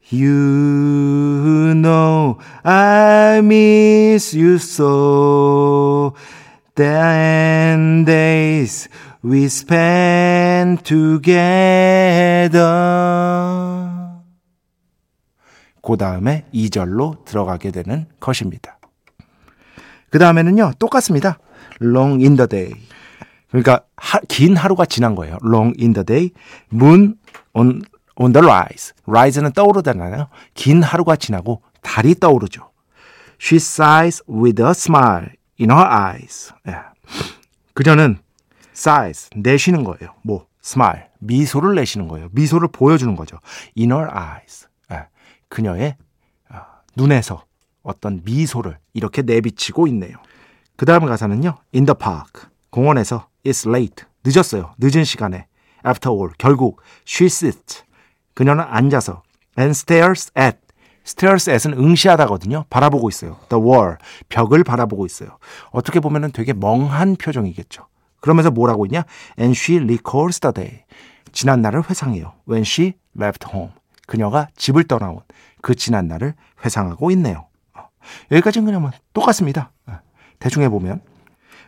You 0.10 1.74
know 1.76 2.40
I 2.64 3.42
miss 3.44 4.34
you 4.34 4.58
so. 4.58 6.16
The 6.76 6.86
end 6.86 8.06
days 8.06 8.88
we 9.24 9.46
spent 9.46 10.84
together. 10.84 12.62
그 15.82 15.96
다음에 15.98 16.46
2절로 16.54 17.24
들어가게 17.26 17.72
되는 17.72 18.08
것입니다. 18.20 18.78
그 20.10 20.20
다음에는요, 20.20 20.74
똑같습니다. 20.80 21.40
Long 21.82 22.24
in 22.24 22.36
the 22.36 22.48
day. 22.48 22.74
그러니까 23.50 23.82
하, 23.96 24.20
긴 24.28 24.56
하루가 24.56 24.86
지난 24.86 25.16
거예요. 25.16 25.38
Long 25.44 25.74
in 25.80 25.94
the 25.94 26.06
day. 26.06 26.32
Moon 26.74 27.16
on, 27.54 27.82
on 28.16 28.34
the 28.34 28.46
rise. 28.46 28.94
rise는 29.06 29.54
떠오르잖아요. 29.54 30.28
긴 30.54 30.84
하루가 30.84 31.16
지나고 31.16 31.62
달이 31.82 32.16
떠오르죠. 32.16 32.70
She 33.40 33.58
sighs 33.58 34.24
with 34.30 34.62
a 34.62 34.72
smile 34.72 35.30
in 35.60 35.72
her 35.72 35.88
eyes. 35.88 36.52
예. 36.68 36.76
그녀는 37.74 38.20
sighs, 38.78 39.30
내쉬는 39.36 39.84
거예요. 39.84 40.14
뭐, 40.22 40.46
smile, 40.64 41.08
미소를 41.20 41.74
내쉬는 41.76 42.08
거예요. 42.08 42.30
미소를 42.32 42.68
보여주는 42.72 43.16
거죠. 43.16 43.40
in 43.76 43.92
her 43.92 44.08
eyes. 44.14 44.68
예. 44.92 45.08
그녀의 45.50 45.96
어, 46.52 46.58
눈에서 46.96 47.44
어떤 47.82 48.22
미소를 48.24 48.78
이렇게 48.94 49.24
내비치고 49.24 49.88
있네요. 49.88 50.18
그 50.76 50.86
다음 50.86 51.06
가사는요. 51.06 51.58
in 51.74 51.86
the 51.86 51.96
park. 51.98 52.50
공원에서 52.70 53.28
it's 53.44 53.68
late. 53.68 54.06
늦었어요. 54.24 54.76
늦은 54.78 55.04
시간에. 55.04 55.48
after 55.86 56.14
all. 56.14 56.32
결국 56.38 56.82
she 57.08 57.26
sits. 57.28 57.84
그녀는 58.36 58.64
앉아서 58.64 59.24
and 59.58 59.72
stares 59.72 60.32
at. 60.38 60.60
stares 61.04 61.50
at은 61.50 61.74
응시하다거든요. 61.74 62.66
바라보고 62.70 63.10
있어요. 63.10 63.40
the 63.50 63.64
wall. 63.64 63.96
벽을 64.30 64.64
바라보고 64.64 65.06
있어요. 65.08 65.38
어떻게 65.72 66.00
보면 66.00 66.26
은 66.26 66.32
되게 66.32 66.54
멍한 66.54 67.16
표정이겠죠. 67.16 67.88
그러면서 68.28 68.52
뭐라고 68.52 68.86
있냐? 68.88 69.06
and 69.40 69.58
she 69.58 69.82
recalls 69.82 70.42
the 70.42 70.54
day. 70.54 70.84
지난 71.32 71.62
날을 71.62 71.90
회상해요. 71.90 72.34
when 72.50 72.64
she 72.64 72.94
left 73.18 73.48
home. 73.54 73.72
그녀가 74.06 74.50
집을 74.58 74.84
떠나온 74.84 75.22
그 75.62 75.76
지난 75.76 76.10
날을 76.10 76.34
회상하고 76.66 77.10
있네요. 77.12 77.48
여기까지는 78.30 78.66
그냥 78.66 78.82
뭐 78.82 78.92
똑같습니다. 79.14 79.72
대충 80.40 80.62
해보면 80.64 81.02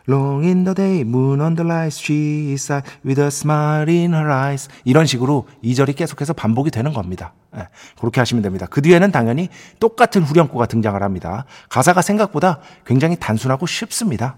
Long 0.08 0.44
in 0.44 0.64
the 0.64 0.74
day, 0.74 1.00
moon 1.00 1.40
on 1.40 1.54
the 1.54 1.66
rise, 1.66 1.98
she 1.98 2.52
is 2.52 2.72
with 3.04 3.20
a 3.20 3.28
smile 3.28 3.88
in 3.88 4.12
her 4.12 4.30
eyes. 4.30 4.68
이런 4.84 5.06
식으로 5.06 5.46
이 5.62 5.74
절이 5.74 5.94
계속해서 5.94 6.32
반복이 6.32 6.70
되는 6.70 6.92
겁니다. 6.92 7.32
예, 7.56 7.68
그렇게 7.98 8.20
하시면 8.20 8.42
됩니다. 8.42 8.66
그 8.68 8.82
뒤에는 8.82 9.12
당연히 9.12 9.48
똑같은 9.78 10.22
후렴구가 10.22 10.66
등장을 10.66 11.00
합니다. 11.02 11.44
가사가 11.68 12.02
생각보다 12.02 12.60
굉장히 12.84 13.16
단순하고 13.16 13.66
쉽습니다. 13.66 14.36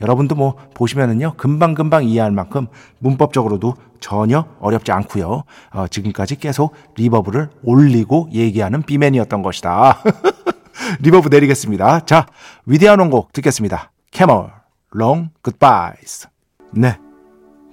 예, 0.00 0.04
여러분도 0.04 0.34
뭐 0.34 0.56
보시면은요 0.74 1.34
금방금방 1.36 2.04
이해할 2.04 2.30
만큼 2.32 2.66
문법적으로도 2.98 3.74
전혀 4.00 4.46
어렵지 4.60 4.92
않고요. 4.92 5.44
어, 5.70 5.88
지금까지 5.88 6.36
계속 6.36 6.74
reverb를 6.96 7.50
올리고 7.62 8.28
얘기하는 8.32 8.82
비맨이었던 8.82 9.42
것이다. 9.42 10.02
reverb 11.00 11.28
내리겠습니다. 11.28 12.00
자, 12.00 12.26
위대한 12.66 13.00
원곡 13.00 13.32
듣겠습니다. 13.32 13.92
Camel, 14.10 14.52
long 14.94 15.30
goodbyes. 15.42 16.28
네. 16.72 16.98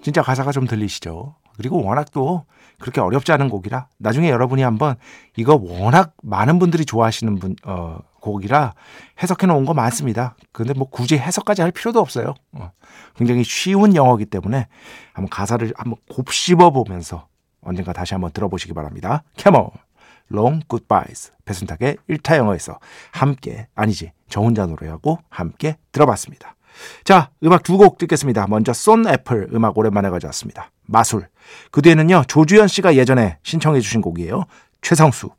진짜 0.02 0.22
가사가 0.22 0.52
좀 0.52 0.66
들리시죠? 0.66 1.36
그리고 1.58 1.84
워낙 1.84 2.12
또 2.12 2.46
그렇게 2.80 3.02
어렵지 3.02 3.32
않은 3.32 3.50
곡이라 3.50 3.88
나중에 4.00 4.30
여러분이 4.30 4.64
한번 4.64 4.96
이거 5.36 5.60
워낙 5.62 6.14
많은 6.24 6.60
분들이 6.60 6.86
좋아하시는 6.86 7.36
분, 7.40 7.56
어, 7.64 8.00
곡이라 8.22 8.74
해석해 9.22 9.48
놓은 9.48 9.66
거 9.66 9.74
많습니다. 9.74 10.36
근데 10.52 10.74
뭐 10.74 10.88
굳이 10.90 11.18
해석까지 11.18 11.62
할 11.62 11.72
필요도 11.72 12.00
없어요. 12.00 12.36
어, 12.54 12.72
굉장히 13.16 13.44
쉬운 13.44 13.96
영어이기 13.96 14.26
때문에 14.26 14.68
한번 15.14 15.30
가사를 15.30 15.74
한번 15.76 15.98
곱씹어 16.10 16.72
보면서 16.72 17.28
언젠가 17.62 17.94
다시 17.94 18.14
한번 18.14 18.32
들어보시기 18.32 18.74
바랍니다. 18.74 19.24
Camel, 19.36 19.70
long 20.32 20.66
goodbyes. 20.70 21.32
배순탁의 21.46 21.98
1타 22.10 22.38
영어에서 22.38 22.80
함께, 23.12 23.68
아니지, 23.76 24.12
저 24.30 24.42
혼자 24.42 24.66
노래하고 24.66 25.20
함께 25.30 25.78
들어봤습니다. 25.92 26.56
자, 27.04 27.30
음악 27.44 27.64
두 27.64 27.78
곡 27.78 27.98
듣겠습니다. 27.98 28.48
먼저 28.48 28.72
쏜애플 28.74 29.50
음악 29.54 29.78
오랜만에 29.78 30.10
가져왔습니다. 30.10 30.72
마술. 30.84 31.28
그 31.70 31.82
뒤에는요, 31.82 32.24
조주현 32.28 32.68
씨가 32.68 32.96
예전에 32.96 33.38
신청해 33.44 33.82
주신 33.82 34.02
곡이에요. 34.02 34.46
최성수. 34.82 35.30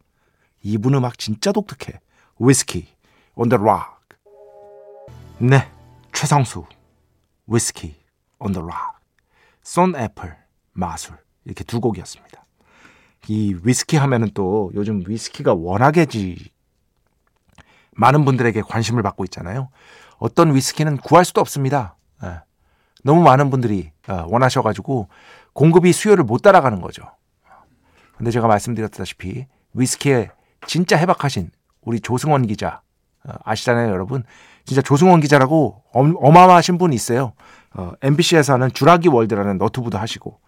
이분 0.63 0.95
음악 0.95 1.19
진짜 1.19 1.51
독특해. 1.51 1.99
위스키. 2.39 2.89
On 3.35 3.49
the 3.49 3.61
rock. 3.63 3.93
네, 5.39 5.69
최성수. 6.13 6.65
위스키. 7.47 7.97
On 8.39 8.53
the 8.53 8.63
rock. 8.65 8.99
쏜애플. 9.63 10.37
마술. 10.73 11.17
이렇게 11.45 11.65
두 11.65 11.81
곡이었습니다. 11.81 12.45
이 13.29 13.57
위스키 13.63 13.97
하면은 13.97 14.31
또 14.35 14.71
요즘 14.75 15.03
위스키가 15.07 15.55
워낙에 15.55 16.07
지 16.07 16.51
많은 17.93 18.25
분들에게 18.25 18.63
관심을 18.63 19.03
받고 19.03 19.25
있잖아요. 19.25 19.69
어떤 20.19 20.55
위스키는 20.55 20.97
구할 20.99 21.25
수도 21.25 21.41
없습니다. 21.41 21.97
예. 22.25 22.41
너무 23.05 23.23
많은 23.23 23.51
분들이 23.51 23.91
어, 24.09 24.25
원하셔가지고 24.29 25.09
공급이 25.53 25.93
수요를 25.93 26.25
못 26.25 26.39
따라가는 26.43 26.81
거죠. 26.81 27.05
근데 28.17 28.31
제가 28.31 28.47
말씀드렸다시피 28.47 29.47
위스키에 29.75 30.31
진짜 30.67 30.97
해박하신 30.97 31.51
우리 31.83 32.01
조승원 32.01 32.47
기자 32.47 32.81
어, 33.25 33.33
아시잖아요, 33.45 33.91
여러분. 33.91 34.25
진짜 34.65 34.81
조승원 34.83 35.21
기자라고 35.21 35.83
어마어마하신 35.93 36.79
분이 36.79 36.95
있어요. 36.95 37.33
어, 37.75 37.93
MBC에서 38.03 38.55
하는 38.55 38.73
주라기 38.73 39.09
월드라는 39.09 39.59
너튜브도 39.59 39.99
하시고 39.99 40.39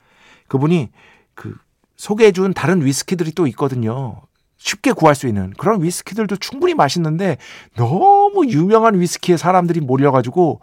그분이 0.48 0.90
그 1.34 1.56
소개해준 1.96 2.54
다른 2.54 2.84
위스키들이 2.84 3.32
또 3.32 3.46
있거든요. 3.48 4.22
쉽게 4.58 4.92
구할 4.92 5.14
수 5.14 5.26
있는 5.26 5.52
그런 5.58 5.82
위스키들도 5.82 6.36
충분히 6.36 6.74
맛있는데 6.74 7.36
너무 7.76 8.46
유명한 8.46 8.98
위스키에 8.98 9.36
사람들이 9.36 9.80
몰려가지고 9.80 10.60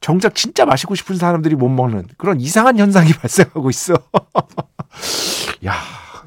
정작 0.00 0.34
진짜 0.34 0.64
마시고 0.64 0.94
싶은 0.94 1.16
사람들이 1.16 1.54
못 1.56 1.68
먹는 1.68 2.06
그런 2.18 2.40
이상한 2.40 2.78
현상이 2.78 3.12
발생하고 3.18 3.70
있어. 3.70 3.94
야, 5.66 5.74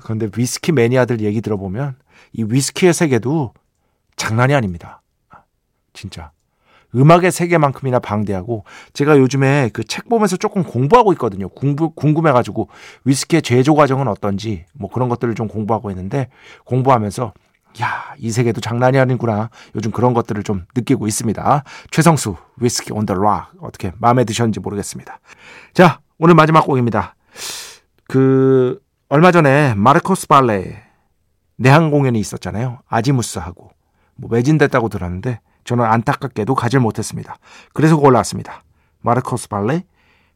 그런데 0.03 0.29
위스키 0.35 0.71
매니아들 0.71 1.21
얘기 1.21 1.41
들어보면 1.41 1.95
이 2.33 2.43
위스키의 2.47 2.93
세계도 2.93 3.53
장난이 4.21 4.53
아닙니다. 4.53 5.01
진짜. 5.93 6.31
음악의 6.93 7.31
세계만큼이나 7.31 7.97
방대하고 7.99 8.65
제가 8.93 9.17
요즘에 9.17 9.69
그 9.73 9.83
책 9.83 10.07
보면서 10.09 10.37
조금 10.37 10.61
공부하고 10.63 11.11
있거든요. 11.13 11.49
공부, 11.49 11.89
궁금해가지고 11.91 12.69
위스키의 13.05 13.41
제조 13.41 13.73
과정은 13.73 14.07
어떤지 14.07 14.65
뭐 14.73 14.91
그런 14.91 15.09
것들을 15.09 15.33
좀 15.33 15.47
공부하고 15.47 15.89
있는데 15.89 16.29
공부하면서 16.65 17.33
야, 17.81 18.13
이 18.19 18.29
세계도 18.29 18.61
장난이 18.61 18.99
아니구나. 18.99 19.49
요즘 19.75 19.89
그런 19.91 20.13
것들을 20.13 20.43
좀 20.43 20.65
느끼고 20.75 21.07
있습니다. 21.07 21.63
최성수, 21.89 22.35
위스키 22.57 22.93
온 22.93 23.05
더 23.07 23.15
락. 23.15 23.53
어떻게 23.59 23.91
마음에 23.97 24.23
드셨는지 24.23 24.59
모르겠습니다. 24.59 25.19
자, 25.73 25.99
오늘 26.19 26.35
마지막 26.35 26.65
곡입니다. 26.65 27.15
그, 28.07 28.79
얼마 29.09 29.31
전에 29.31 29.73
마르코스 29.75 30.27
발레 30.27 30.83
내한 31.55 31.89
공연이 31.89 32.19
있었잖아요. 32.19 32.79
아지무스하고. 32.87 33.71
뭐 34.21 34.29
매진됐다고 34.31 34.87
들었는데 34.89 35.39
저는 35.63 35.83
안타깝게도 35.83 36.55
가질 36.55 36.79
못했습니다. 36.79 37.37
그래서 37.73 37.97
골랐습니다. 37.97 38.63
마르코스 39.01 39.49
발레, 39.49 39.83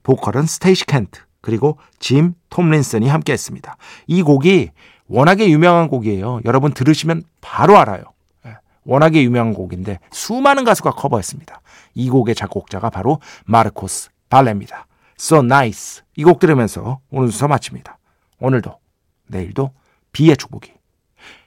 보컬은 0.04 0.46
스테이시 0.46 0.86
켄트, 0.86 1.22
그리고 1.42 1.78
짐 2.00 2.34
톰린슨이 2.50 3.08
함께 3.08 3.34
했습니다. 3.34 3.78
이 4.08 4.24
곡이 4.24 4.72
워낙에 5.08 5.48
유명한 5.50 5.88
곡이에요. 5.88 6.42
여러분 6.46 6.74
들으시면 6.74 7.24
바로 7.42 7.78
알아요. 7.78 8.04
예, 8.48 8.58
워낙에 8.86 9.22
유명한 9.24 9.54
곡인데 9.54 10.00
수많은 10.12 10.64
가수가 10.64 10.92
커버했습니다. 10.92 11.62
이 11.94 12.10
곡의 12.10 12.34
작곡자가 12.34 12.90
바로 12.90 13.20
마르코스 13.46 14.10
발레입니다. 14.30 14.88
So 15.20 15.40
nice. 15.40 16.04
이 16.18 16.24
곡 16.24 16.40
들으면서 16.40 17.00
오늘 17.12 17.32
수서 17.32 17.48
마칩니다. 17.48 18.00
오늘도 18.40 18.80
내일도 19.28 19.72
비의 20.12 20.36
축복이 20.38 20.74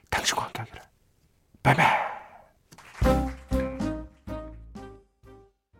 당신과 0.09 0.45
함께 0.45 0.59
하기를. 0.61 0.81
바이바이. 1.63 2.08